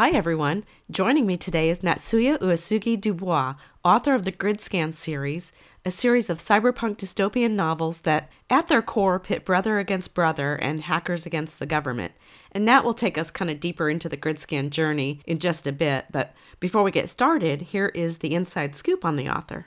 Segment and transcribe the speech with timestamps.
[0.00, 0.64] Hi, everyone.
[0.90, 5.52] Joining me today is Natsuya Uesugi Dubois, author of the Gridscan series,
[5.84, 10.80] a series of cyberpunk dystopian novels that, at their core, pit brother against brother and
[10.80, 12.12] hackers against the government.
[12.52, 15.70] And Nat will take us kind of deeper into the Gridscan journey in just a
[15.70, 19.66] bit, but before we get started, here is the inside scoop on the author.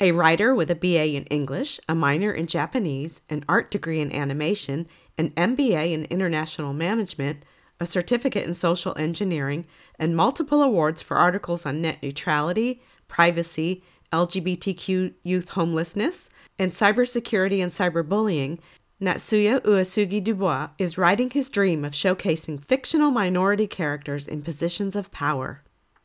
[0.00, 4.16] A writer with a BA in English, a minor in Japanese, an art degree in
[4.16, 7.44] animation, an MBA in international management,
[7.82, 9.66] a certificate in social engineering,
[9.98, 17.72] and multiple awards for articles on net neutrality, privacy, LGBTQ youth homelessness, and cybersecurity and
[17.72, 18.58] cyberbullying,
[19.00, 25.10] Natsuya Uesugi Dubois is writing his dream of showcasing fictional minority characters in positions of
[25.10, 25.62] power.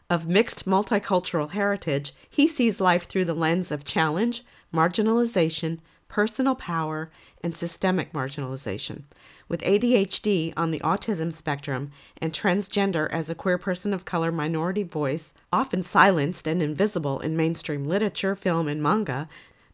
[0.10, 7.10] Of mixed multicultural heritage, he sees life through the lens of challenge, marginalization, personal power,
[7.44, 9.04] and systemic marginalization.
[9.50, 11.92] With ADHD on the autism spectrum
[12.22, 17.38] and transgender as a queer person of color minority voice, often silenced and invisible in
[17.38, 19.30] mainstream literature, film, and manga,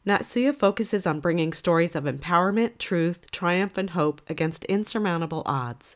[0.06, 5.95] Natsuya focuses on bringing stories of empowerment, truth, triumph, and hope against insurmountable odds.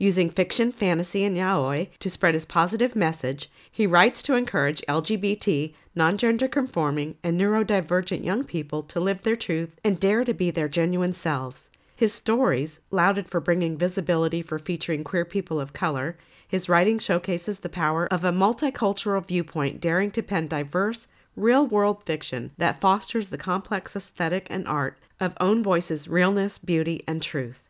[0.00, 5.74] Using fiction, fantasy, and yaoi to spread his positive message, he writes to encourage LGBT,
[5.96, 10.52] non gender conforming, and neurodivergent young people to live their truth and dare to be
[10.52, 11.68] their genuine selves.
[11.96, 17.58] His stories, lauded for bringing visibility for featuring queer people of color, his writing showcases
[17.58, 23.28] the power of a multicultural viewpoint daring to pen diverse, real world fiction that fosters
[23.28, 27.67] the complex aesthetic and art of own voices' realness, beauty, and truth.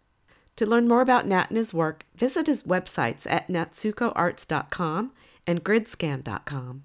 [0.59, 5.13] To learn more about Nat and his work, visit his websites at natsukoarts.com
[5.47, 6.83] and gridscan.com.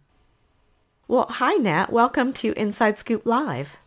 [1.07, 1.91] Well, hi, Nat.
[1.91, 3.77] Welcome to Inside Scoop Live.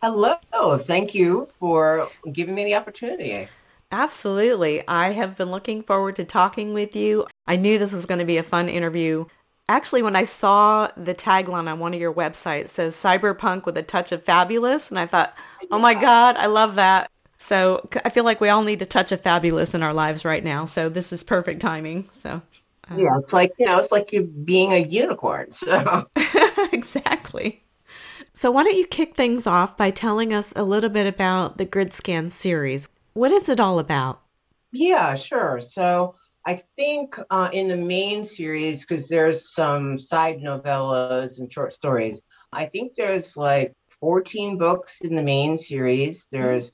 [0.00, 0.36] Hello.
[0.78, 3.48] Thank you for giving me the opportunity.
[3.90, 4.86] Absolutely.
[4.86, 7.26] I have been looking forward to talking with you.
[7.48, 9.24] I knew this was going to be a fun interview.
[9.68, 13.82] Actually, when I saw the tagline on one of your websites says cyberpunk with a
[13.82, 15.34] touch of fabulous, and I thought,
[15.72, 17.10] oh my God, I love that.
[17.46, 20.42] So I feel like we all need a touch of fabulous in our lives right
[20.42, 20.66] now.
[20.66, 22.08] So this is perfect timing.
[22.10, 22.42] So
[22.90, 25.52] um, yeah, it's like you know, it's like you being a unicorn.
[25.52, 26.08] So
[26.72, 27.62] exactly.
[28.32, 31.64] So why don't you kick things off by telling us a little bit about the
[31.64, 32.88] Gridscan series?
[33.12, 34.22] What is it all about?
[34.72, 35.60] Yeah, sure.
[35.60, 41.72] So I think uh, in the main series, because there's some side novellas and short
[41.72, 46.26] stories, I think there's like 14 books in the main series.
[46.32, 46.72] There's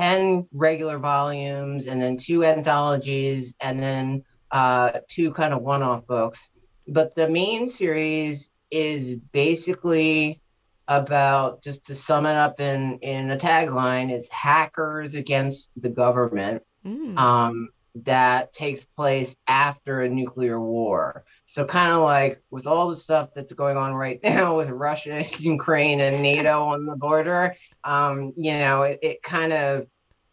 [0.00, 6.06] 10 regular volumes and then two anthologies and then uh, two kind of one off
[6.06, 6.48] books.
[6.86, 10.40] But the main series is basically
[10.88, 16.62] about just to sum it up in in a tagline it's hackers against the government
[16.84, 17.16] mm.
[17.18, 22.96] um, that takes place after a nuclear war so kind of like with all the
[22.96, 27.54] stuff that's going on right now with russia ukraine and nato on the border
[27.84, 29.86] um, you know it, it kind of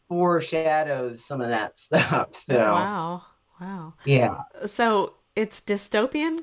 [0.09, 3.23] foreshadows some of that stuff so wow
[3.59, 6.39] wow yeah so it's dystopian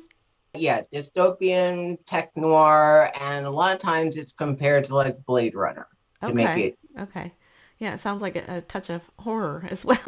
[0.54, 5.86] yeah, dystopian, tech noir, and a lot of times it's compared to like Blade Runner
[6.22, 6.34] to okay.
[6.34, 6.78] make it.
[6.98, 7.32] Okay.
[7.78, 9.98] Yeah, it sounds like a, a touch of horror as well.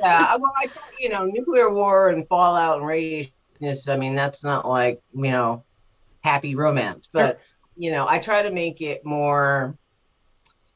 [0.00, 4.44] yeah, well, I you know, nuclear war and fallout and radiation is, I mean, that's
[4.44, 5.64] not like, you know,
[6.20, 7.40] happy romance, but,
[7.76, 9.76] you know, I try to make it more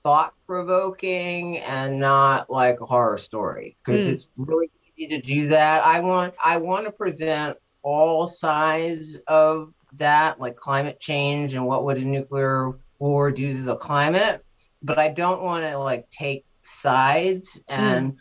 [0.03, 4.15] thought provoking and not like a horror story because mm.
[4.15, 5.85] it's really easy to do that.
[5.85, 11.85] I want, I want to present all sides of that, like climate change and what
[11.85, 14.45] would a nuclear war do to the climate.
[14.83, 18.17] But I don't want to like take sides and mm.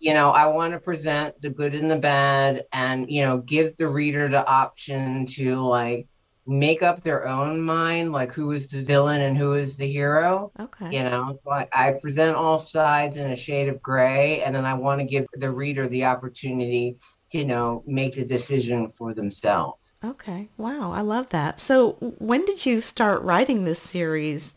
[0.00, 3.76] You know i want to present the good and the bad and you know give
[3.76, 6.06] the reader the option to like
[6.46, 10.50] make up their own mind like who is the villain and who is the hero
[10.58, 14.54] okay you know so I, I present all sides in a shade of gray and
[14.54, 16.96] then i want to give the reader the opportunity
[17.30, 19.92] to, you know, make the decision for themselves.
[20.04, 20.48] Okay.
[20.56, 20.92] Wow.
[20.92, 21.60] I love that.
[21.60, 24.54] So when did you start writing this series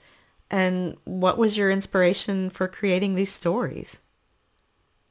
[0.50, 4.00] and what was your inspiration for creating these stories?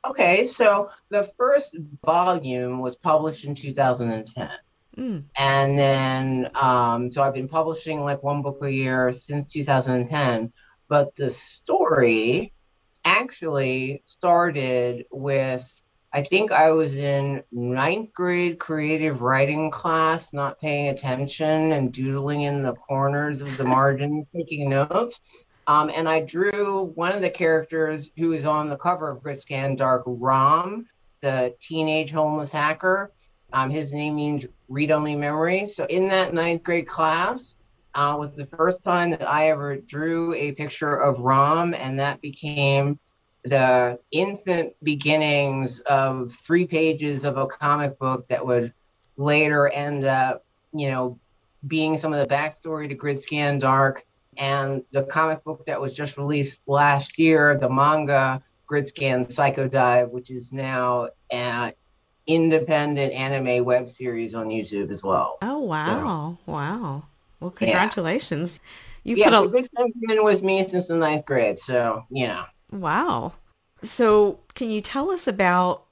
[0.04, 0.46] Okay.
[0.46, 4.50] So the first volume was published in 2010.
[4.96, 5.24] Mm.
[5.36, 10.52] And then, um, so I've been publishing like one book a year since 2010.
[10.88, 12.52] But the story
[13.04, 15.82] actually started with
[16.14, 22.42] I think I was in ninth grade creative writing class, not paying attention and doodling
[22.42, 25.20] in the corners of the margin, taking notes.
[25.72, 29.74] Um, and I drew one of the characters who is on the cover of Gridscan
[29.74, 30.86] Dark, Rom,
[31.22, 33.10] the teenage homeless hacker.
[33.54, 35.66] Um, his name means read only memory.
[35.66, 37.54] So in that ninth grade class
[37.94, 42.20] uh, was the first time that I ever drew a picture of Rom, and that
[42.20, 42.98] became
[43.44, 48.74] the infant beginnings of three pages of a comic book that would
[49.16, 50.44] later end up,
[50.74, 51.18] you know,
[51.66, 54.04] being some of the backstory to Gridscan Dark
[54.36, 60.10] and the comic book that was just released last year, the manga Gridscan Psycho Dive,
[60.10, 61.72] which is now an
[62.26, 65.38] independent anime web series on YouTube as well.
[65.42, 67.02] Oh wow, so, wow!
[67.40, 68.60] Well, congratulations.
[68.62, 68.68] Yeah.
[69.04, 72.44] You yeah, put a Gridscan been with me since the ninth grade, so you know.
[72.70, 73.32] Wow.
[73.82, 75.84] So, can you tell us about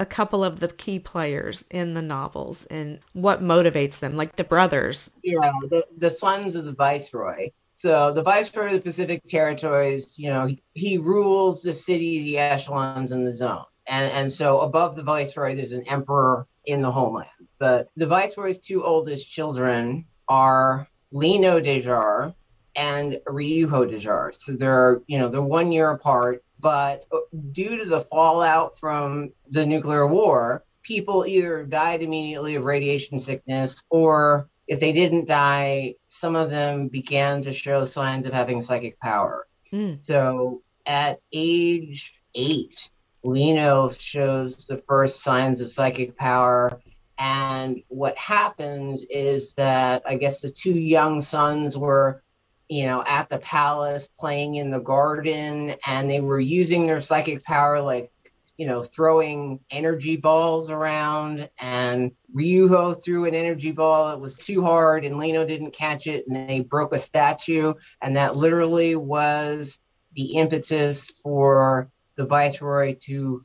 [0.00, 4.44] a couple of the key players in the novels and what motivates them, like the
[4.44, 5.10] brothers?
[5.22, 7.50] Yeah, the, the sons of the viceroy.
[7.78, 12.38] So, the viceroy of the Pacific Territories, you know, he, he rules the city, the
[12.38, 13.64] echelons, and the zone.
[13.86, 17.28] And, and so, above the viceroy, there's an emperor in the homeland.
[17.58, 22.34] But the viceroy's two oldest children are Lino Dejar
[22.76, 24.34] and Ryuho Dejar.
[24.34, 27.18] So they're, you know, they're one year apart but uh,
[27.52, 33.82] due to the fallout from the nuclear war, people either died immediately of radiation sickness
[33.90, 39.00] or if they didn't die, some of them began to show signs of having psychic
[39.00, 39.48] power.
[39.72, 40.02] Mm.
[40.02, 42.90] So at age eight,
[43.24, 46.80] Lino shows the first signs of psychic power.
[47.18, 52.22] And what happens is that I guess the two young sons were
[52.68, 57.42] you know, at the palace, playing in the garden, and they were using their psychic
[57.42, 58.12] power, like,
[58.58, 61.48] you know, throwing energy balls around.
[61.58, 64.10] And Ryuho threw an energy ball.
[64.12, 67.72] It was too hard, and Lino didn't catch it, and they broke a statue.
[68.02, 69.78] And that literally was
[70.12, 73.44] the impetus for the viceroy to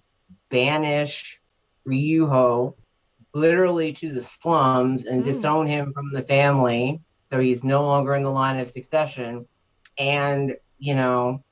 [0.50, 1.40] banish
[1.88, 2.74] Ryuho
[3.34, 5.26] literally to the slums and mm.
[5.26, 7.02] disown him from the family
[7.34, 9.48] so he's no longer in the line of succession.
[9.98, 11.44] And, you know,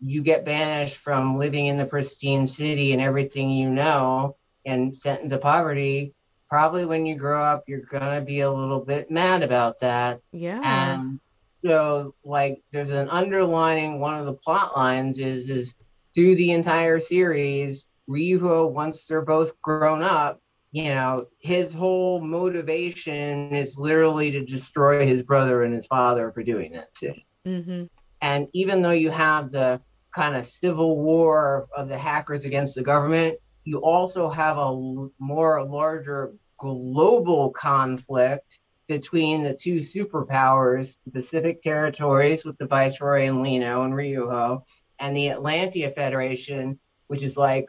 [0.00, 4.36] you get banished from living in the pristine city and everything you know
[4.66, 6.14] and sent into poverty.
[6.48, 10.20] Probably when you grow up, you're to be a little bit mad about that.
[10.32, 10.60] Yeah.
[10.62, 11.20] And
[11.64, 15.74] so, like, there's an underlining one of the plot lines is, is
[16.14, 20.40] through the entire series, Ryuho, once they're both grown up,
[20.72, 26.42] you know, his whole motivation is literally to destroy his brother and his father for
[26.42, 27.14] doing that too.
[27.46, 27.84] Mm-hmm.
[28.24, 29.82] And even though you have the
[30.14, 35.62] kind of civil war of the hackers against the government, you also have a more
[35.62, 43.82] larger global conflict between the two superpowers, the Pacific territories with the Viceroy and Lino
[43.82, 44.62] and Ryuho,
[45.00, 46.78] and the Atlantia Federation,
[47.08, 47.68] which is like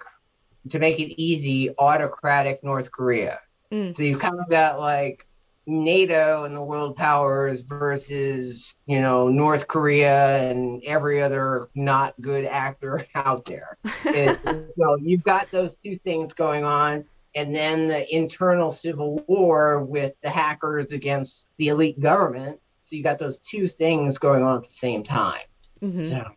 [0.70, 3.42] to make it easy, autocratic North Korea.
[3.74, 3.94] Mm.
[3.94, 5.28] So you kind of got like
[5.68, 12.46] NATO and the world powers versus, you know, North Korea and every other not good
[12.46, 13.78] actor out there.
[14.06, 17.06] it, you know, you've got those two things going on.
[17.36, 22.60] And then the internal civil war with the hackers against the elite government.
[22.82, 25.42] So you got those two things going on at the same time.
[25.82, 26.06] Mm-hmm.
[26.06, 26.30] So.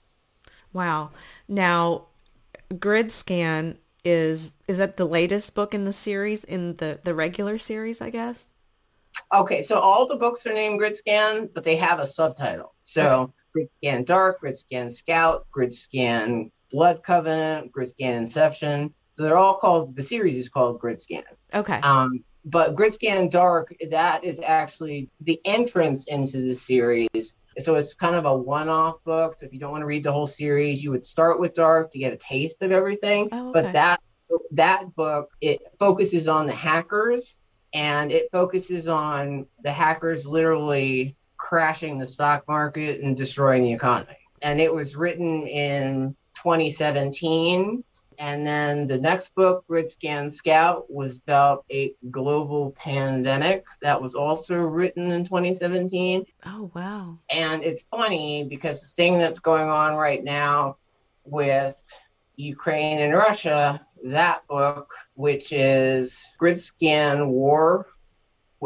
[0.73, 1.11] Wow.
[1.47, 2.07] Now,
[2.79, 7.59] Grid Scan is is that the latest book in the series in the the regular
[7.59, 8.47] series i guess
[9.35, 13.69] okay so all the books are named Gridscan but they have a subtitle so okay.
[13.85, 20.37] Gridscan dark Gridscan scout Gridscan blood covenant Gridscan inception so they're all called the series
[20.37, 26.55] is called Gridscan okay um but Gridscan dark that is actually the entrance into the
[26.55, 29.37] series so it's kind of a one-off book.
[29.39, 31.91] So if you don't want to read the whole series, you would start with Dark
[31.93, 33.29] to get a taste of everything.
[33.33, 33.63] Oh, okay.
[33.63, 34.01] But that
[34.53, 37.37] that book it focuses on the hackers
[37.73, 44.17] and it focuses on the hackers literally crashing the stock market and destroying the economy.
[44.43, 47.85] And it was written in 2017
[48.19, 54.57] and then the next book, Gridscan Scout, was about a global pandemic that was also
[54.57, 56.27] written in 2017.
[56.45, 57.19] Oh, wow.
[57.31, 60.79] And it's funny because the thing that's going on right now
[61.25, 61.81] with
[62.35, 67.87] Ukraine and Russia, that book, which is Gridscan War,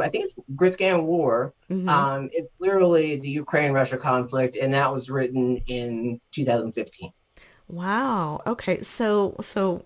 [0.01, 1.53] I think it's Gridscan War.
[1.71, 1.89] Mm-hmm.
[1.89, 7.13] Um, it's literally the Ukraine Russia conflict, and that was written in 2015.
[7.69, 8.43] Wow.
[8.47, 8.83] Okay.
[8.83, 9.85] So, so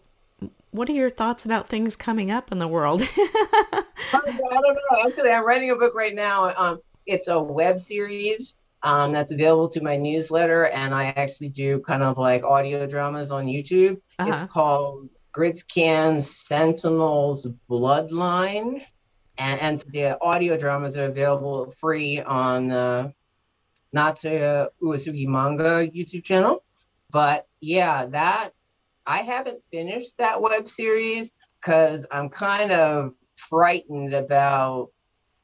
[0.70, 3.02] what are your thoughts about things coming up in the world?
[3.16, 5.06] I don't know.
[5.06, 6.54] Actually, I'm writing a book right now.
[6.56, 11.80] Um, it's a web series um, that's available to my newsletter, and I actually do
[11.80, 14.00] kind of like audio dramas on YouTube.
[14.18, 14.30] Uh-huh.
[14.32, 18.82] It's called Gridscan Sentinels Bloodline,
[19.36, 23.10] and, and the audio dramas are available free on uh,
[23.92, 26.64] the Natsuya Uesugi Manga YouTube channel.
[27.10, 28.50] But yeah, that
[29.06, 34.88] I haven't finished that web series because I'm kind of frightened about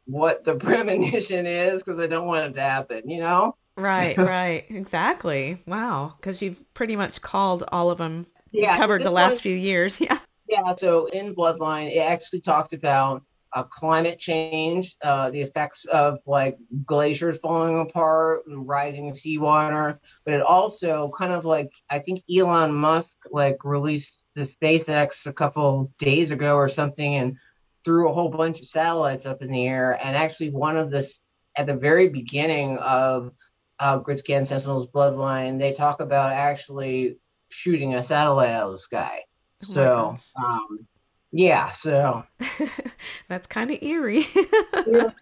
[0.06, 3.56] what the premonition is because I don't want it to happen, you know?
[3.76, 4.64] Right, right.
[4.70, 5.62] Exactly.
[5.66, 6.14] Wow.
[6.16, 10.00] Because you've pretty much called all of them, yeah, covered the last few years.
[10.00, 10.18] Yeah.
[10.49, 10.75] Yeah.
[10.75, 13.23] So in Bloodline, it actually talked about
[13.54, 20.35] uh, climate change, uh, the effects of like glaciers falling apart rising of seawater, but
[20.35, 25.92] it also kind of like I think Elon Musk like released the SpaceX a couple
[25.99, 27.37] days ago or something and
[27.85, 29.99] threw a whole bunch of satellites up in the air.
[30.02, 31.09] And actually, one of the
[31.56, 33.32] at the very beginning of
[33.78, 37.16] uh, Gridscan Sentinel's Bloodline, they talk about actually
[37.52, 39.21] shooting a satellite out of the sky.
[39.62, 40.87] Oh so, um,
[41.30, 42.25] yeah, so
[43.28, 44.26] that's kind of eerie.
[44.87, 45.12] you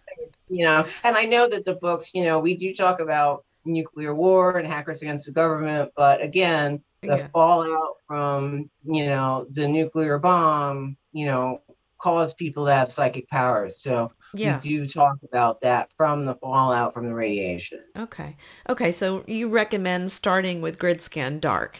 [0.49, 4.57] know, and I know that the books, you know, we do talk about nuclear war
[4.57, 7.27] and hackers against the government, but again, the yeah.
[7.33, 11.61] fallout from, you know, the nuclear bomb, you know,
[11.99, 13.77] caused people to have psychic powers.
[13.81, 14.55] So yeah.
[14.55, 17.79] we do talk about that from the fallout from the radiation.
[17.97, 18.35] Okay.
[18.69, 18.91] Okay.
[18.91, 21.77] So you recommend starting with Gridscan Dark.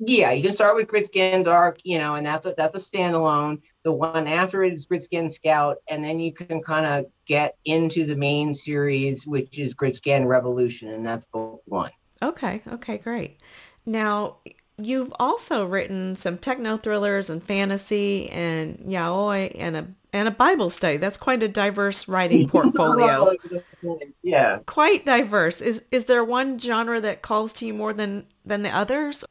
[0.00, 3.60] Yeah, you can start with Gridscan Dark, you know, and that's a, that's a standalone.
[3.84, 8.04] The one after it is Gridscan Scout, and then you can kind of get into
[8.04, 11.92] the main series, which is Gridscan Revolution, and that's book one.
[12.22, 13.40] Okay, okay, great.
[13.86, 14.38] Now,
[14.78, 20.70] you've also written some techno thrillers and fantasy and yaoi and a and a Bible
[20.70, 20.96] study.
[20.96, 23.32] That's quite a diverse writing portfolio.
[24.22, 24.58] yeah.
[24.66, 25.60] Quite diverse.
[25.60, 29.24] Is is there one genre that calls to you more than than the others?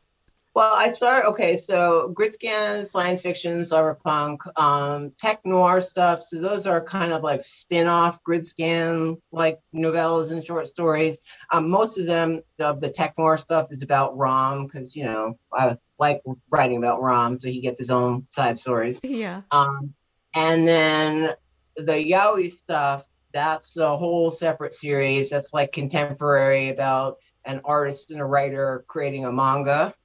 [0.56, 1.64] Well, I start okay.
[1.68, 6.22] So Gridscan, science fiction, cyberpunk, um, tech noir stuff.
[6.22, 11.18] So those are kind of like spin-off Gridscan like novellas and short stories.
[11.52, 15.40] Um, most of them, of the tech noir stuff, is about Rom because you know
[15.52, 19.00] I like writing about Rom, so he gets his own side stories.
[19.02, 19.42] Yeah.
[19.50, 19.96] Um,
[20.36, 21.34] and then
[21.78, 23.06] the yaoi stuff.
[23.34, 25.32] That's a whole separate series.
[25.32, 29.96] That's like contemporary about an artist and a writer creating a manga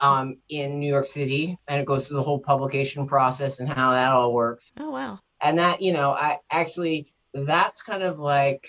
[0.00, 3.92] um, in New York City, and it goes through the whole publication process and how
[3.92, 4.64] that all works.
[4.78, 5.20] Oh wow!
[5.40, 8.66] And that you know, I actually that's kind of like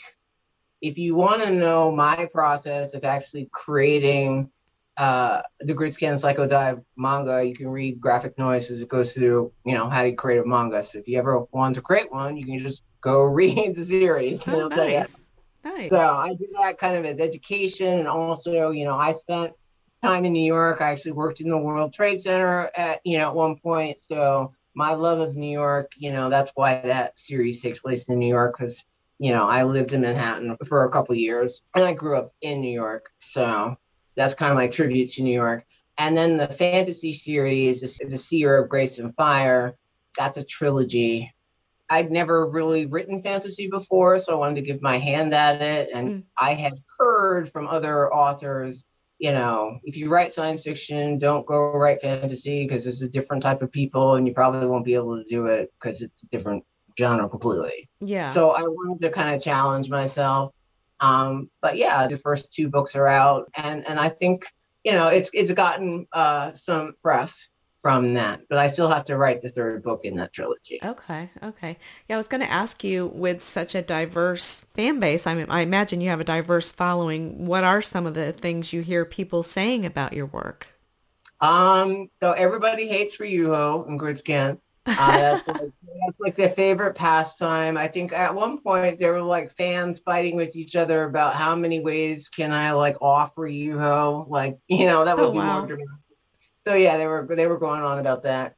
[0.81, 4.49] if you want to know my process of actually creating
[4.97, 9.51] uh, the Gridscan Psycho Dive manga, you can read Graphic Noise as it goes through,
[9.65, 10.83] you know, how to create a manga.
[10.83, 14.41] So if you ever want to create one, you can just go read the series.
[14.47, 15.15] Oh, nice.
[15.63, 15.89] Nice.
[15.89, 19.53] So I did that kind of as education, and also, you know, I spent
[20.01, 20.81] time in New York.
[20.81, 23.97] I actually worked in the World Trade Center at you know at one point.
[24.07, 28.19] So my love of New York, you know, that's why that series takes place in
[28.19, 28.83] New York because
[29.17, 32.61] you know I lived in Manhattan for a couple years and I grew up in
[32.61, 33.11] New York.
[33.19, 33.77] So
[34.15, 35.65] that's kind of my tribute to New York.
[35.97, 39.75] And then the fantasy series, The Seer of Grace and Fire,
[40.17, 41.33] that's a trilogy.
[41.89, 45.89] I'd never really written fantasy before, so I wanted to give my hand at it.
[45.93, 46.23] And mm.
[46.37, 48.85] I had heard from other authors
[49.19, 53.43] you know, if you write science fiction, don't go write fantasy because it's a different
[53.43, 56.27] type of people and you probably won't be able to do it because it's a
[56.27, 56.63] different
[56.97, 57.89] genre completely.
[57.99, 58.29] Yeah.
[58.31, 60.53] So I wanted to kind of challenge myself.
[61.01, 64.45] Um, but yeah, the first two books are out and and I think,
[64.85, 67.49] you know, it's it's gotten uh some press
[67.81, 70.79] from that, but I still have to write the third book in that trilogy.
[70.83, 71.77] Okay, okay.
[72.07, 75.45] Yeah, I was going to ask you with such a diverse fan base, I mean,
[75.49, 77.45] I imagine you have a diverse following.
[77.45, 80.67] What are some of the things you hear people saying about your work?
[81.39, 84.59] Um, so everybody hates Ryuho and Gridscan.
[84.85, 87.77] Uh, that's, like, that's like their favorite pastime.
[87.77, 91.55] I think at one point there were like fans fighting with each other about how
[91.55, 94.29] many ways can I like off Ryuho.
[94.29, 95.59] Like, you know, that would oh, be wow.
[95.59, 96.08] more dramatic
[96.65, 98.55] so yeah, they were they were going on about that.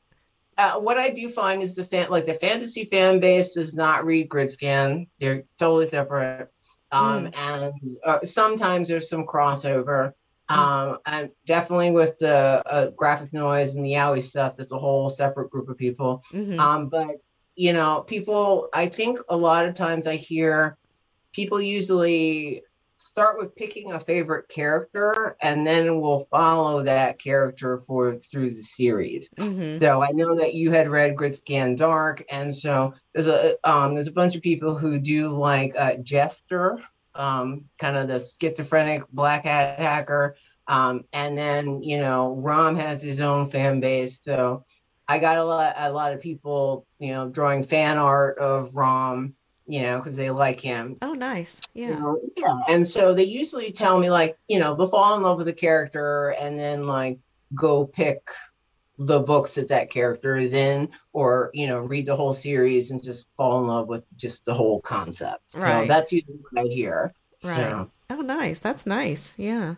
[0.57, 4.05] Uh, what I do find is the fan like the fantasy fan base does not
[4.05, 5.07] read Gridscan.
[5.19, 6.49] They're totally separate.
[6.91, 7.33] Um, mm.
[7.37, 10.13] And uh, sometimes there's some crossover.
[10.49, 10.59] Hmm.
[10.59, 15.09] Um, and definitely with the uh, graphic noise and the yaoi stuff, it's a whole
[15.09, 16.23] separate group of people.
[16.33, 16.59] Mm-hmm.
[16.59, 17.21] Um, but
[17.55, 20.77] you know, people, I think a lot of times I hear
[21.31, 22.63] people usually
[23.05, 28.61] start with picking a favorite character and then we'll follow that character for through the
[28.61, 29.29] series.
[29.37, 29.77] Mm-hmm.
[29.77, 34.07] So I know that you had read Gridscan Dark, and so there's a um, there's
[34.07, 36.79] a bunch of people who do like uh, Jester,
[37.15, 40.35] um, kind of the schizophrenic black hat hacker,
[40.67, 44.65] um, and then you know Rom has his own fan base, so
[45.07, 49.35] I got a lot a lot of people you know drawing fan art of Rom
[49.71, 50.97] you know, because they like him.
[51.01, 51.61] Oh, nice.
[51.73, 51.87] Yeah.
[51.87, 52.57] You know, yeah.
[52.67, 55.53] And so they usually tell me, like, you know, they'll fall in love with the
[55.53, 57.19] character and then, like,
[57.55, 58.21] go pick
[58.99, 63.01] the books that that character is in or you know read the whole series and
[63.01, 65.83] just fall in love with just the whole concept right.
[65.83, 67.11] so that's usually what i hear
[67.43, 67.89] right so.
[68.11, 69.73] oh nice that's nice yeah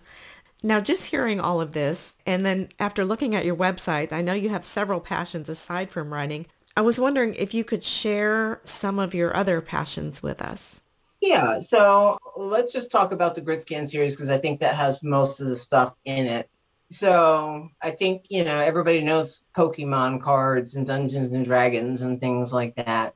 [0.62, 4.33] now just hearing all of this and then after looking at your website i know
[4.33, 6.45] you have several passions aside from writing
[6.75, 10.82] I was wondering if you could share some of your other passions with us.
[11.22, 15.39] Yeah, so let's just talk about the Gridscan series because I think that has most
[15.39, 16.50] of the stuff in it.
[16.92, 22.51] So I think, you know, everybody knows Pokemon cards and Dungeons and Dragons and things
[22.51, 23.15] like that.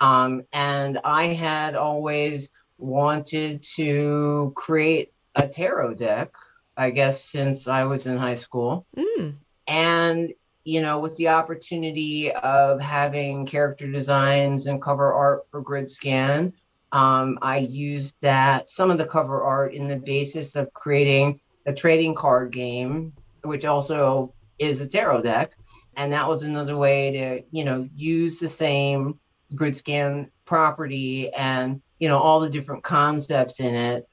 [0.00, 6.32] Um, and I had always wanted to create a tarot deck,
[6.76, 8.86] I guess, since I was in high school.
[8.96, 9.34] Mm.
[9.66, 10.32] And
[10.68, 16.52] you know, with the opportunity of having character designs and cover art for Gridscan,
[16.92, 21.72] um, I used that some of the cover art in the basis of creating a
[21.72, 25.56] trading card game, which also is a tarot deck.
[25.96, 29.18] And that was another way to, you know, use the same
[29.54, 34.06] Gridscan property and, you know, all the different concepts in it.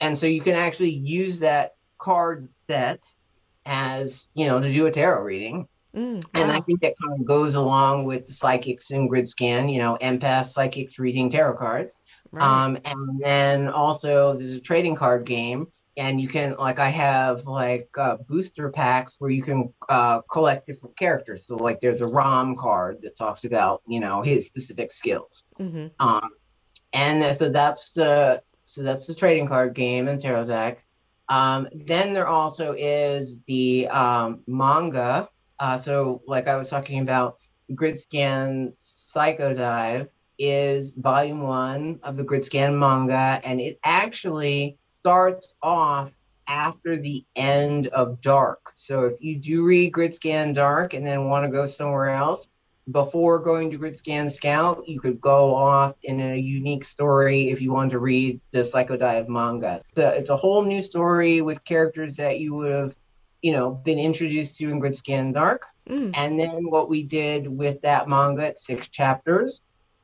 [0.00, 2.98] And so you can actually use that card set
[3.64, 5.68] as, you know, to do a tarot reading.
[5.94, 9.68] Mm, and I think that kind of goes along with the psychics and grid scan,
[9.68, 11.94] you know, empath psychics reading tarot cards.
[12.32, 12.42] Right.
[12.42, 17.44] Um, and then also there's a trading card game, and you can like I have
[17.44, 21.42] like uh, booster packs where you can uh, collect different characters.
[21.46, 25.44] So like there's a Rom card that talks about you know his specific skills.
[25.60, 25.86] Mm-hmm.
[26.00, 26.30] Um,
[26.92, 30.84] and so that's the so that's the trading card game and tarot deck.
[31.28, 35.28] Um, then there also is the um, manga
[35.58, 37.38] uh, so, like I was talking about,
[37.72, 38.72] Gridscan
[39.14, 46.12] Psychodive is volume one of the Gridscan manga, and it actually starts off
[46.46, 48.72] after the end of Dark.
[48.74, 52.48] So, if you do read Gridscan Dark and then want to go somewhere else,
[52.90, 57.72] before going to Gridscan Scout, you could go off in a unique story if you
[57.72, 59.80] want to read the Psychodive manga.
[59.96, 62.94] So it's a whole new story with characters that you would have
[63.44, 65.66] you know, been introduced to in Gridscan Dark.
[65.86, 66.12] Mm.
[66.14, 69.60] And then what we did with that manga at six chapters,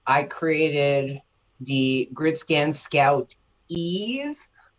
[0.07, 1.23] I created
[1.59, 3.35] the Gridscan Scout
[3.69, 4.37] Eve,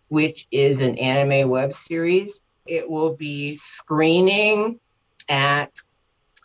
[0.10, 2.40] which is an anime web series.
[2.68, 4.80] It will be screening
[5.28, 5.72] at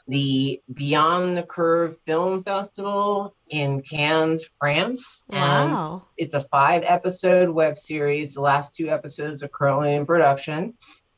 [0.08, 5.20] the Beyond the Curve Film Festival in Cannes, France.
[5.28, 5.92] Wow.
[5.92, 8.32] And it's a five episode web series.
[8.32, 10.72] The last two episodes are currently in production.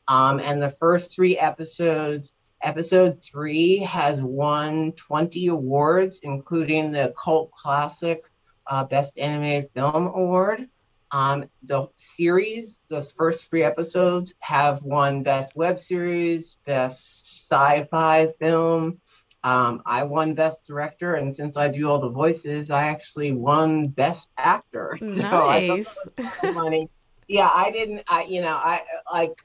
[0.09, 7.51] Um, and the first three episodes, episode three has won 20 awards, including the Cult
[7.51, 8.23] Classic
[8.65, 10.67] uh, Best Animated Film Award.
[11.11, 18.27] Um, the series, the first three episodes, have won Best Web Series, Best Sci Fi
[18.39, 18.99] Film.
[19.43, 23.87] Um, I won Best Director, and since I do all the voices, I actually won
[23.87, 24.97] Best Actor.
[25.01, 25.97] Nice.
[26.41, 26.89] So money.
[27.27, 28.03] yeah, I didn't.
[28.07, 28.81] I you know I
[29.13, 29.43] like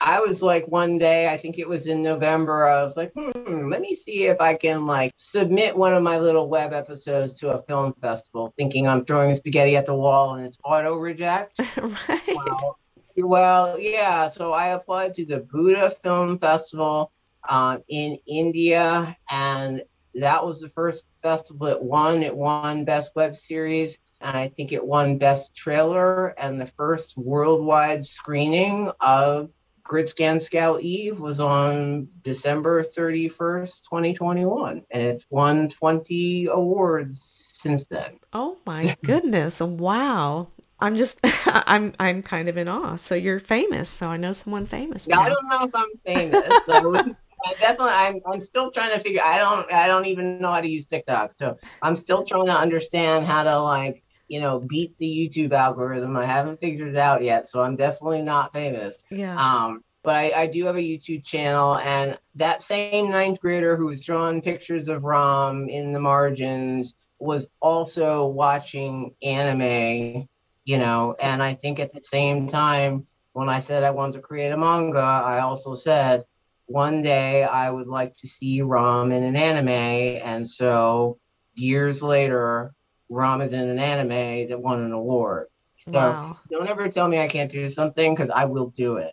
[0.00, 3.68] I was like one day, I think it was in November, I was like, hmm,
[3.68, 7.50] let me see if I can like submit one of my little web episodes to
[7.50, 11.60] a film festival, thinking I'm throwing spaghetti at the wall and it's auto reject.
[11.76, 12.22] right.
[12.28, 12.78] Well,
[13.16, 14.28] well, yeah.
[14.28, 17.10] So I applied to the Buddha Film Festival
[17.48, 19.82] uh, in India, and
[20.14, 22.22] that was the first festival it won.
[22.22, 27.16] It won Best Web Series and I think it won Best Trailer and the first
[27.16, 29.50] worldwide screening of
[29.88, 37.20] Gridscan Scout Eve was on December 31st, 2021, and it's won 20 awards
[37.60, 38.18] since then.
[38.32, 39.60] Oh my goodness.
[39.60, 40.48] wow.
[40.80, 42.96] I'm just I'm I'm kind of in awe.
[42.96, 43.88] So you're famous.
[43.88, 45.08] So I know someone famous.
[45.08, 47.16] Yeah, I don't know if I'm famous.
[47.46, 50.60] I definitely I'm I'm still trying to figure I don't I don't even know how
[50.60, 51.32] to use TikTok.
[51.36, 56.16] So I'm still trying to understand how to like you know, beat the YouTube algorithm.
[56.16, 58.98] I haven't figured it out yet, so I'm definitely not famous.
[59.10, 59.36] Yeah.
[59.36, 63.86] Um, but I, I do have a YouTube channel, and that same ninth grader who
[63.86, 70.28] was drawing pictures of Rom in the margins was also watching anime,
[70.64, 71.16] you know.
[71.20, 74.56] And I think at the same time, when I said I wanted to create a
[74.56, 76.24] manga, I also said
[76.66, 79.68] one day I would like to see Rom in an anime.
[79.68, 81.18] And so
[81.54, 82.72] years later,
[83.08, 85.48] Rom is in an anime that won an award.
[85.86, 86.38] So wow.
[86.50, 89.12] don't ever tell me I can't do something because I will do it.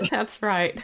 [0.10, 0.80] That's right.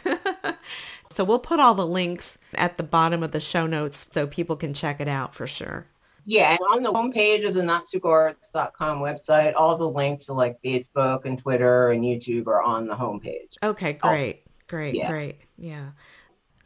[1.11, 4.57] so we'll put all the links at the bottom of the show notes so people
[4.57, 5.87] can check it out for sure.
[6.25, 11.25] Yeah, and on the homepage of the natsukoarts.com website, all the links to like Facebook
[11.25, 13.53] and Twitter and YouTube are on the homepage.
[13.63, 14.35] Okay, great.
[14.35, 15.09] Also, great, yeah.
[15.09, 15.39] great.
[15.57, 15.89] Yeah.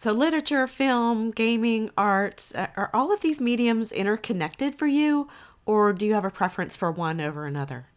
[0.03, 5.29] So literature, film, gaming, arts, are all of these mediums interconnected for you
[5.65, 7.87] or do you have a preference for one over another?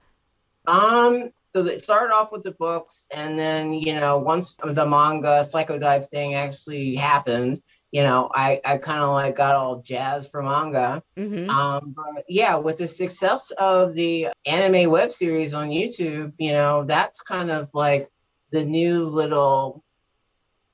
[0.68, 5.44] Um, so it started off with the books, and then you know, once the manga
[5.44, 10.30] Psycho Psychodive thing actually happened, you know, I I kind of like got all jazzed
[10.30, 11.02] for manga.
[11.16, 11.50] Mm-hmm.
[11.50, 16.84] Um, but yeah, with the success of the anime web series on YouTube, you know,
[16.84, 18.08] that's kind of like
[18.52, 19.82] the new little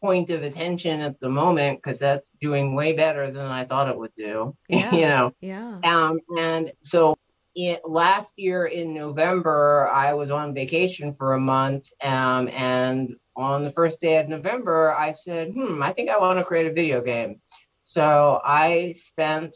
[0.03, 3.97] point of attention at the moment because that's doing way better than I thought it
[3.97, 4.55] would do.
[4.69, 4.95] Yeah.
[4.95, 5.33] you know.
[5.41, 5.79] Yeah.
[5.85, 7.17] Um, and so
[7.55, 11.89] it, last year in November, I was on vacation for a month.
[12.03, 16.39] Um, and on the first day of November, I said, hmm, I think I want
[16.39, 17.41] to create a video game.
[17.85, 19.55] So I spent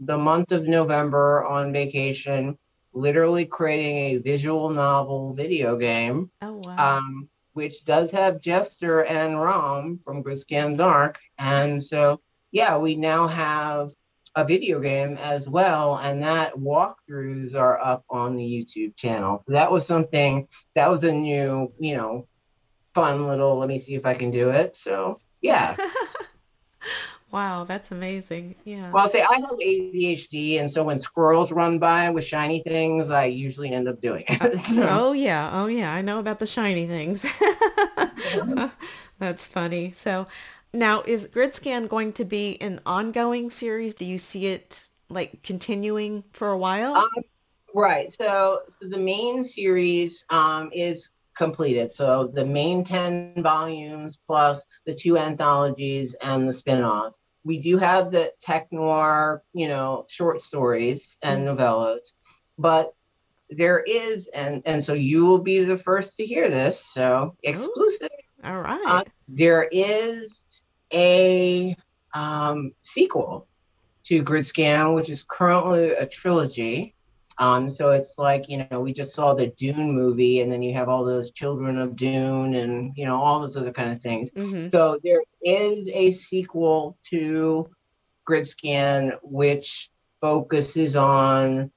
[0.00, 2.56] the month of November on vacation,
[2.92, 6.30] literally creating a visual novel video game.
[6.42, 6.98] Oh, wow.
[6.98, 11.18] Um, which does have Jester and Rom from Gridscan Dark.
[11.38, 12.20] And so,
[12.52, 13.90] yeah, we now have
[14.36, 19.42] a video game as well, and that walkthroughs are up on the YouTube channel.
[19.44, 22.28] So that was something that was a new, you know,
[22.94, 23.58] fun little.
[23.58, 24.76] Let me see if I can do it.
[24.76, 25.74] So yeah.
[27.30, 28.54] wow, that's amazing.
[28.64, 28.90] Yeah.
[28.90, 33.26] Well, say I have ADHD, and so when squirrels run by with shiny things, I
[33.26, 34.58] usually end up doing it.
[34.66, 34.86] so.
[34.88, 37.24] Oh yeah, oh yeah, I know about the shiny things.
[39.18, 39.90] that's funny.
[39.92, 40.26] So
[40.72, 43.94] now, is Gridscan going to be an ongoing series?
[43.94, 46.96] Do you see it like continuing for a while?
[46.96, 47.08] Um,
[47.74, 48.12] right.
[48.18, 51.92] So the main series um, is completed.
[51.92, 57.18] So the main 10 volumes plus the two anthologies and the spin-offs.
[57.44, 61.58] We do have the tech noir, you know, short stories and mm-hmm.
[61.58, 62.12] novellas,
[62.58, 62.94] but
[63.48, 66.78] there is, and and so you will be the first to hear this.
[66.84, 68.10] So exclusive.
[68.12, 68.48] Ooh.
[68.48, 68.82] All right.
[68.86, 70.30] Uh, there is
[70.92, 71.74] a
[72.12, 73.46] um, sequel
[74.04, 76.94] to Gridscan, which is currently a trilogy.
[77.40, 80.74] Um, so it's like, you know, we just saw the Dune movie, and then you
[80.74, 84.30] have all those children of Dune and, you know, all those other kind of things.
[84.32, 84.70] Mm-hmm.
[84.70, 87.68] So there is a sequel to
[88.28, 91.70] Gridscan, which focuses on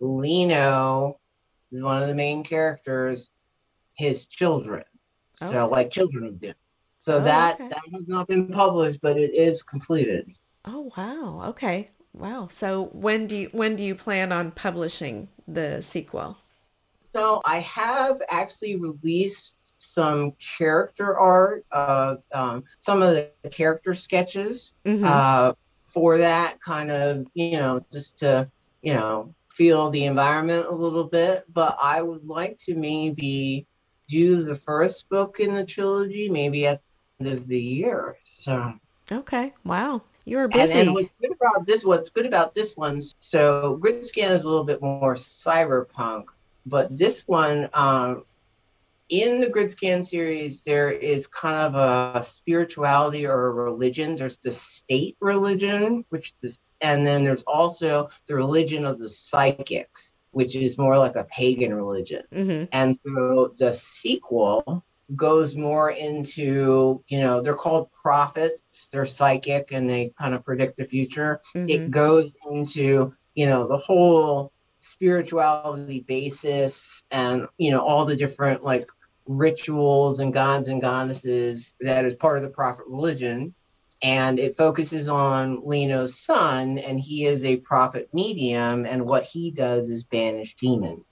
[0.00, 1.18] Lino,
[1.70, 3.30] one of the main characters,
[3.94, 4.84] his children.
[5.32, 6.54] So, like children of Dune.
[6.98, 7.68] So oh, that okay.
[7.68, 10.36] that has not been published, but it is completed.
[10.64, 11.50] Oh wow!
[11.50, 12.48] Okay, wow.
[12.50, 16.38] So when do you when do you plan on publishing the sequel?
[17.14, 24.72] So I have actually released some character art of um, some of the character sketches
[24.84, 25.04] mm-hmm.
[25.04, 25.52] uh,
[25.86, 28.50] for that kind of you know just to
[28.82, 31.44] you know feel the environment a little bit.
[31.52, 33.66] But I would like to maybe
[34.08, 36.80] do the first book in the trilogy maybe at
[37.18, 38.16] the end of the year.
[38.24, 38.74] So
[39.10, 40.72] okay, wow, you were busy.
[40.72, 41.84] And, and what's good about this?
[41.84, 43.00] What's good about this one?
[43.20, 46.24] So Gridscan is a little bit more cyberpunk,
[46.66, 48.24] but this one, um,
[49.08, 54.16] in the Gridscan series, there is kind of a spirituality or a religion.
[54.16, 60.12] There's the state religion, which is, and then there's also the religion of the psychics,
[60.32, 62.24] which is more like a pagan religion.
[62.34, 62.64] Mm-hmm.
[62.72, 69.88] And so the sequel goes more into, you know, they're called prophets, they're psychic and
[69.88, 71.40] they kind of predict the future.
[71.54, 71.68] Mm-hmm.
[71.68, 78.64] It goes into, you know, the whole spirituality basis and, you know, all the different
[78.64, 78.88] like
[79.26, 83.54] rituals and gods and goddesses that is part of the prophet religion.
[84.02, 89.50] And it focuses on Lino's son, and he is a prophet medium, and what he
[89.50, 91.02] does is banish demons.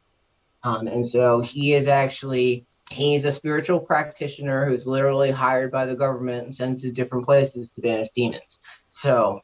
[0.62, 5.94] Um, and so he is actually He's a spiritual practitioner who's literally hired by the
[5.94, 8.56] government and sent to different places to banish demons.
[8.88, 9.40] So,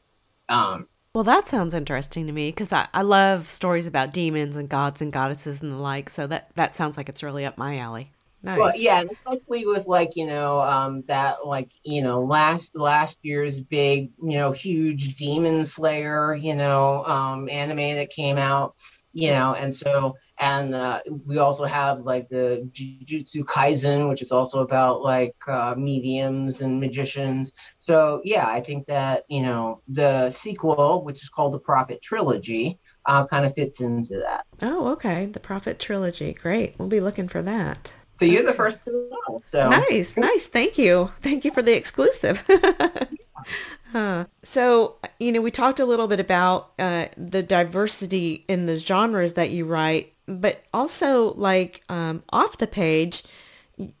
[0.49, 4.69] um, well, that sounds interesting to me because I, I love stories about demons and
[4.69, 6.09] gods and goddesses and the like.
[6.09, 8.11] So that that sounds like it's really up my alley.
[8.41, 8.57] nice.
[8.57, 13.59] Well, yeah, especially with like you know um, that like you know last last year's
[13.59, 18.75] big you know huge Demon Slayer you know um, anime that came out,
[19.13, 24.31] you know, and so and uh, we also have like the Jujutsu Kaisen, which is
[24.31, 27.51] also about like uh, mediums and magicians.
[27.77, 32.79] So yeah, I think that you know the sequel, which is called the Prophet Trilogy,
[33.05, 34.45] uh, kind of fits into that.
[34.61, 36.75] Oh, okay, the Prophet Trilogy, great.
[36.77, 37.91] We'll be looking for that.
[38.19, 39.41] So you're the first to know.
[39.45, 40.45] So nice, nice.
[40.45, 42.47] Thank you, thank you for the exclusive.
[43.91, 44.25] huh.
[44.43, 49.33] So you know, we talked a little bit about uh, the diversity in the genres
[49.33, 53.23] that you write, but also like um, off the page,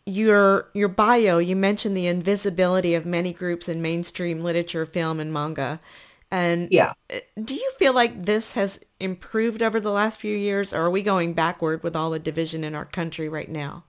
[0.05, 1.37] your your bio.
[1.37, 5.79] You mentioned the invisibility of many groups in mainstream literature, film, and manga.
[6.31, 10.73] And yeah, uh, do you feel like this has improved over the last few years,
[10.73, 13.83] or are we going backward with all the division in our country right now?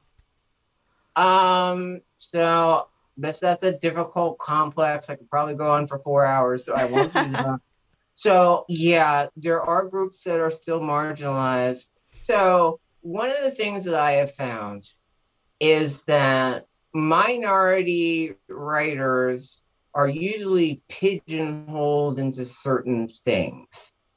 [1.16, 2.00] Um,
[2.32, 5.08] so that's that's a difficult complex.
[5.08, 7.60] I could probably go on for four hours, so I won't do that.
[8.14, 11.86] So yeah, there are groups that are still marginalized.
[12.20, 14.88] So one of the things that I have found
[15.60, 19.62] is that minority writers
[19.94, 23.66] are usually pigeonholed into certain things.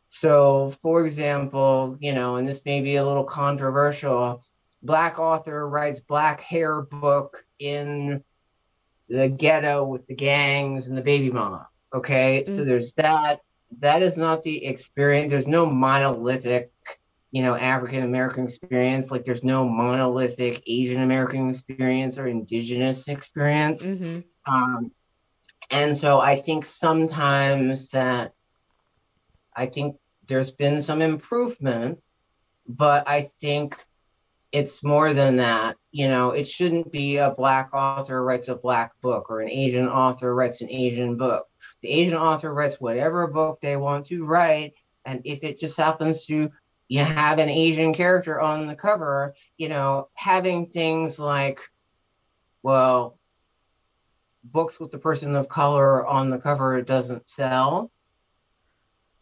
[0.09, 4.43] So, for example, you know, and this may be a little controversial,
[4.81, 8.23] black author writes black hair book in
[9.09, 11.67] the ghetto with the gangs and the baby mama.
[11.93, 12.57] Okay, mm-hmm.
[12.57, 12.65] so mm.
[12.65, 13.41] there's that.
[13.79, 15.31] That is not the experience.
[15.31, 16.71] There's no monolithic,
[17.31, 19.11] you know, African American experience.
[19.11, 23.81] Like there's no monolithic Asian American experience or indigenous experience.
[23.81, 24.21] Mm-hmm.
[24.51, 24.91] Um,
[25.71, 28.33] and so I think sometimes that
[29.55, 31.99] I think there's been some improvement,
[32.67, 33.75] but I think
[34.55, 35.75] it's more than that.
[35.91, 39.89] You know, it shouldn't be a black author writes a black book or an Asian
[39.89, 41.47] author writes an Asian book.
[41.81, 44.73] The Asian author writes whatever book they want to write.
[45.03, 46.49] And if it just happens to
[46.87, 51.59] you know, have an Asian character on the cover, you know, having things like,
[52.63, 53.17] well,
[54.41, 57.91] books with the person of color on the cover doesn't sell.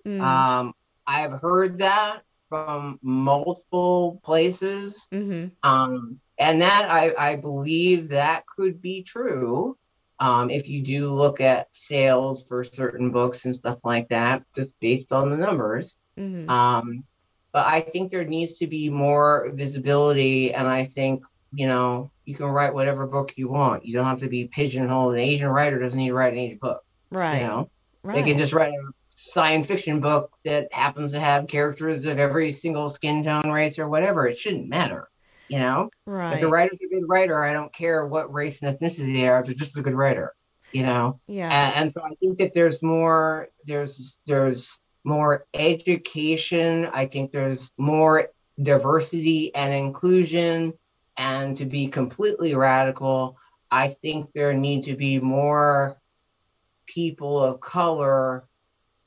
[0.06, 0.22] Mm.
[0.22, 0.74] Um,
[1.08, 2.22] I've heard that
[2.54, 5.08] from multiple places.
[5.12, 5.48] Mm-hmm.
[5.68, 9.76] Um, and that I, I believe that could be true.
[10.20, 14.80] Um, if you do look at sales for certain books and stuff like that, just
[14.80, 15.96] based on the numbers.
[16.16, 16.48] Mm-hmm.
[16.48, 17.04] Um,
[17.54, 20.54] but I think there needs to be more visibility.
[20.54, 21.24] And I think,
[21.56, 23.84] you know, you can write whatever book you want.
[23.84, 25.16] You don't have to be pigeonholed.
[25.16, 26.86] An Asian writer doesn't need to write an Asian book.
[27.10, 27.40] Right.
[27.40, 27.70] You know,
[28.04, 28.14] right.
[28.14, 28.92] they can just write a
[29.34, 33.90] science fiction book that happens to have characters of every single skin tone, race, or
[33.90, 34.28] whatever.
[34.28, 35.10] It shouldn't matter.
[35.50, 36.34] You know, right.
[36.34, 39.42] if the writer's a good writer, I don't care what race and ethnicity they are.
[39.42, 40.34] If they're just a good writer,
[40.72, 41.20] you know.
[41.28, 41.50] Yeah.
[41.52, 43.50] And, and so I think that there's more.
[43.66, 46.90] There's there's more education.
[46.94, 48.30] I think there's more
[48.62, 50.74] diversity and inclusion.
[51.18, 53.38] And to be completely radical,
[53.70, 56.00] I think there need to be more
[56.88, 58.46] people of color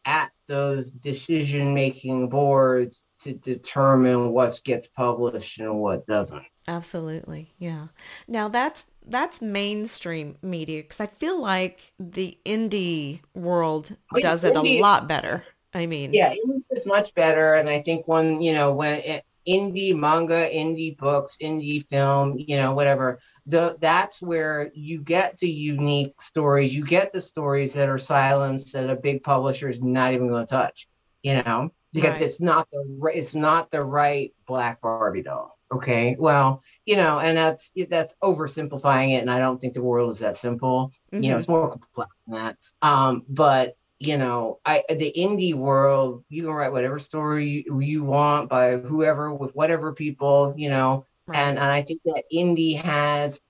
[0.06, 6.44] at those decision making boards to determine what gets published and what doesn't.
[6.68, 7.52] Absolutely.
[7.58, 7.88] Yeah.
[8.26, 14.56] Now that's that's mainstream media because I feel like the indie world oh, does it
[14.56, 15.44] a lot better.
[15.74, 16.34] I mean, yeah,
[16.70, 17.54] it's much better.
[17.54, 22.56] And I think when, you know, when it, indie manga, indie books, indie film, you
[22.56, 26.74] know, whatever, the, that's where you get the unique stories.
[26.74, 30.46] You get the stories that are silenced that a big publisher is not even going
[30.46, 30.88] to touch,
[31.22, 32.22] you know, because right.
[32.22, 35.58] it's not the it's not the right black Barbie doll.
[35.72, 40.10] Okay, well, you know, and that's that's oversimplifying it, and I don't think the world
[40.10, 40.92] is that simple.
[41.12, 41.22] Mm-hmm.
[41.22, 41.38] You know, mm-hmm.
[41.40, 42.56] it's more complex than that.
[42.82, 48.04] Um, but you know, I the indie world, you can write whatever story you, you
[48.04, 51.38] want by whoever with whatever people, you know, right.
[51.38, 53.40] and, and I think that indie has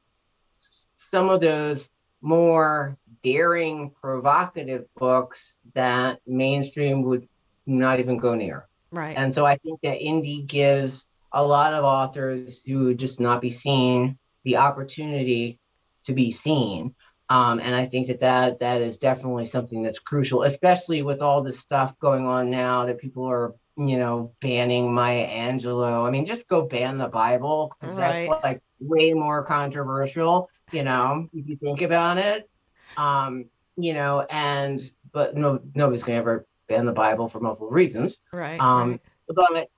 [0.97, 1.89] some of those
[2.21, 7.29] more daring, provocative books that mainstream would
[7.67, 8.67] not even go near.
[8.91, 9.17] Right.
[9.17, 13.41] And so I think that indie gives a lot of authors who would just not
[13.41, 15.59] be seen the opportunity
[16.05, 16.95] to be seen.
[17.29, 21.43] Um, and I think that, that that is definitely something that's crucial, especially with all
[21.43, 26.07] this stuff going on now that people are, you know, banning Maya Angelou.
[26.07, 28.29] I mean, just go ban the Bible because right.
[28.29, 32.49] that's like way more controversial, you know, if you think about it.
[32.97, 34.81] Um, you know, and
[35.13, 38.19] but no, nobody's gonna ever ban the Bible for multiple reasons.
[38.33, 38.61] Right.
[38.61, 39.01] Um, right.
[39.29, 39.69] but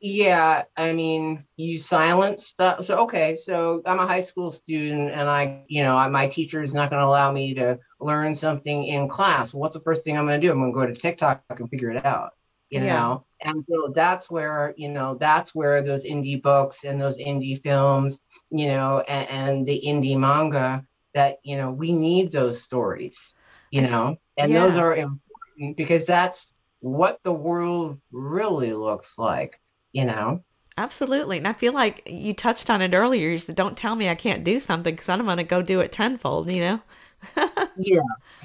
[0.00, 2.84] Yeah, I mean, you silence stuff.
[2.86, 6.74] So okay, so I'm a high school student, and I, you know, my teacher is
[6.74, 9.54] not going to allow me to learn something in class.
[9.54, 10.50] What's the first thing I'm going to do?
[10.50, 12.32] I'm going to go to TikTok and figure it out.
[12.70, 12.94] You yeah.
[12.96, 17.62] know, and so that's where you know that's where those indie books and those indie
[17.62, 18.18] films,
[18.50, 23.32] you know, and, and the indie manga that you know we need those stories,
[23.70, 24.66] you know, and yeah.
[24.66, 29.60] those are important because that's what the world really looks like
[29.92, 30.42] you know?
[30.78, 31.38] Absolutely.
[31.38, 33.28] And I feel like you touched on it earlier.
[33.28, 35.80] You said, don't tell me I can't do something because I'm going to go do
[35.80, 36.80] it tenfold, you know?
[37.78, 38.00] yeah.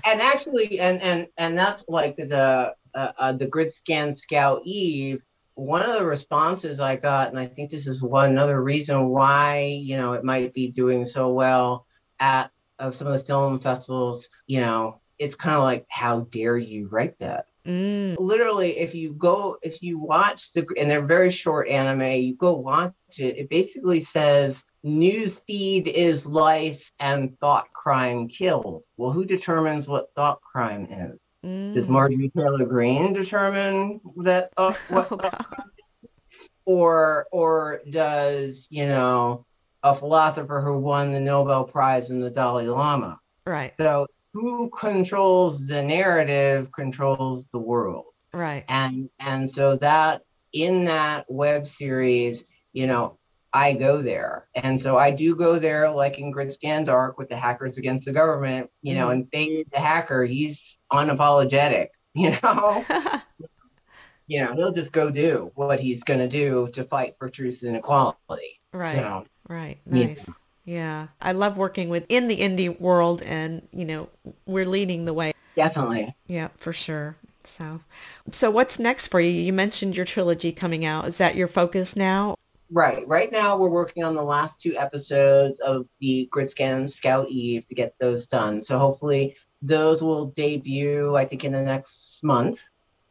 [0.06, 5.82] And actually, and, and, and that's like the, uh, uh, the Gridscan scout Eve, one
[5.82, 9.98] of the responses I got, and I think this is one another reason why, you
[9.98, 11.86] know, it might be doing so well
[12.20, 16.58] at of some of the film festivals, you know, it's kind of like, how dare
[16.58, 17.46] you write that?
[17.66, 18.16] Mm.
[18.20, 22.54] Literally, if you go, if you watch the, and they're very short anime, you go
[22.54, 23.38] watch it.
[23.38, 28.84] It basically says newsfeed is life and thought crime kills.
[28.96, 31.20] Well, who determines what thought crime is?
[31.48, 31.74] Mm.
[31.74, 34.52] Does Marjorie Taylor Greene determine that?
[34.58, 35.30] Uh, what oh,
[36.66, 39.46] or or does you know
[39.84, 43.20] a philosopher who won the Nobel Prize in the Dalai Lama?
[43.46, 43.74] Right.
[43.80, 50.22] So who controls the narrative controls the world right and and so that
[50.54, 53.18] in that web series you know
[53.54, 57.38] i go there and so i do go there like in Gridscan dark with the
[57.38, 59.30] hackers against the government you know and mm-hmm.
[59.38, 62.86] Fade the hacker he's unapologetic you know
[64.28, 67.64] you know he'll just go do what he's going to do to fight for truth
[67.64, 70.34] and equality right so, right nice yeah.
[70.68, 71.08] Yeah.
[71.22, 74.10] I love working with in the indie world and, you know,
[74.46, 75.34] we're leading the way.
[75.56, 76.14] Definitely.
[76.28, 77.16] Yeah, for sure.
[77.46, 77.80] So,
[78.32, 79.32] so what's next for you?
[79.32, 81.08] You mentioned your trilogy coming out.
[81.08, 82.36] Is that your focus now?
[82.70, 83.08] Right.
[83.08, 87.76] Right now, we're working on the last two episodes of the Gridscan Scout Eve to
[87.76, 88.62] get those done.
[88.62, 92.60] So hopefully, those will debut, I think, in the next month.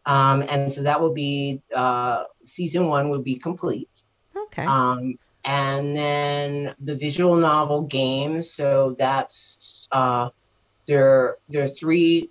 [0.04, 3.90] Um, and so that will be uh, season one will be complete.
[4.36, 4.64] Okay.
[4.64, 8.42] Um, and then the visual novel game.
[8.42, 10.30] So that's uh,
[10.86, 11.38] there.
[11.48, 12.30] There's three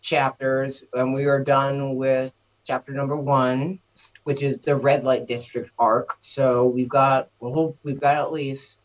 [0.00, 2.32] chapters, and we are done with
[2.64, 3.80] chapter number one,
[4.24, 6.16] which is the red light district arc.
[6.20, 8.78] So we've got well, we've got at least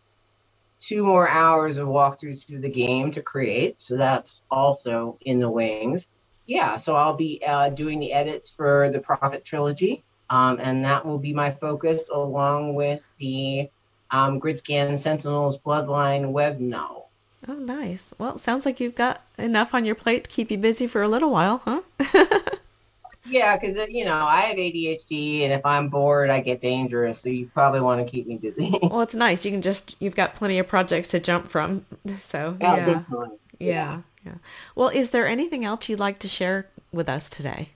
[0.79, 3.81] two more hours of walkthrough through the game to create.
[3.81, 6.03] So that's also in the wings.
[6.45, 10.03] Yeah, so I'll be uh, doing the edits for the Prophet trilogy.
[10.29, 13.69] Um, and that will be my focus along with the
[14.11, 17.09] um, Gridscan Sentinels Bloodline web novel.
[17.47, 18.13] Oh, nice.
[18.17, 21.07] Well, sounds like you've got enough on your plate to keep you busy for a
[21.07, 21.81] little while, huh?
[23.27, 27.19] yeah, because, uh, you know, I have ADHD, and if I'm bored, I get dangerous.
[27.19, 28.77] So you probably want to keep me busy.
[28.81, 29.45] well, it's nice.
[29.45, 31.85] You can just, you've got plenty of projects to jump from.
[32.17, 32.75] So, yeah.
[32.75, 32.87] Yeah.
[32.87, 33.25] yeah.
[33.59, 34.01] yeah.
[34.25, 34.33] yeah.
[34.75, 37.71] Well, is there anything else you'd like to share with us today?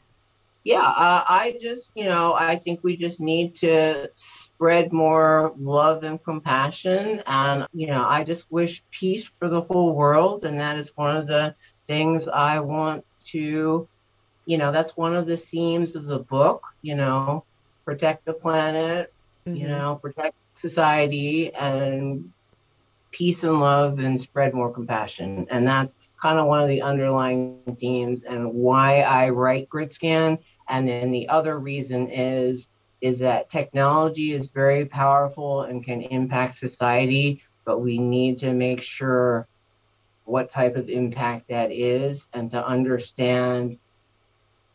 [0.63, 6.03] yeah, uh, I just, you know, I think we just need to spread more love
[6.03, 7.21] and compassion.
[7.25, 10.45] And, you know, I just wish peace for the whole world.
[10.45, 11.55] And that is one of the
[11.87, 13.87] things I want to,
[14.45, 17.43] you know, that's one of the themes of the book, you know,
[17.85, 19.13] protect the planet,
[19.45, 19.55] mm-hmm.
[19.55, 22.31] you know, protect society and
[23.11, 25.47] peace and love and spread more compassion.
[25.49, 30.87] And that's kind of one of the underlying themes and why I write GridScan and
[30.87, 32.67] then the other reason is
[33.01, 38.81] is that technology is very powerful and can impact society, but we need to make
[38.81, 39.47] sure
[40.25, 43.77] what type of impact that is and to understand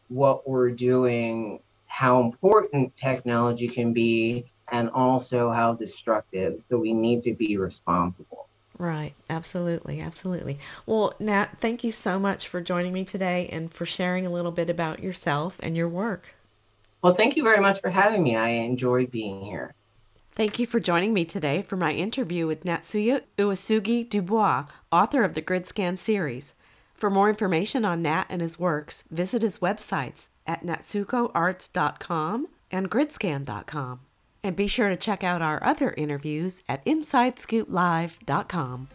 [0.08, 6.64] what we're doing, how important technology can be, and also how destructive.
[6.68, 8.48] So we need to be responsible.
[8.78, 9.14] Right.
[9.30, 10.00] Absolutely.
[10.00, 10.58] Absolutely.
[10.84, 14.52] Well, Nat, thank you so much for joining me today and for sharing a little
[14.52, 16.34] bit about yourself and your work.
[17.02, 18.36] Well, thank you very much for having me.
[18.36, 19.74] I enjoyed being here.
[20.32, 25.32] Thank you for joining me today for my interview with Natsuya Uesugi Dubois, author of
[25.32, 26.52] the GridScan series.
[26.96, 34.00] For more information on Nat and his works, visit his websites at natsukoarts.com and gridscan.com.
[34.42, 38.88] And be sure to check out our other interviews at InsideScoopLive.com.